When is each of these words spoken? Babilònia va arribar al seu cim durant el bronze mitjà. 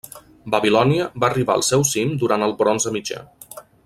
Babilònia 0.53 1.05
va 1.23 1.29
arribar 1.29 1.57
al 1.57 1.65
seu 1.69 1.85
cim 1.93 2.17
durant 2.25 2.47
el 2.47 2.57
bronze 2.63 2.95
mitjà. 2.97 3.21